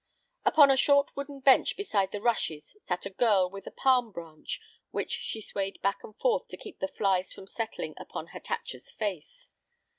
[0.45, 4.59] Upon a short wooden bench beside the rushes sat a girl with a palm branch,
[4.89, 9.49] which she swayed back and forth to keep the flies from settling upon Hatatcha's face.